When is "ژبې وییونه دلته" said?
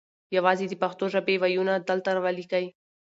1.13-2.09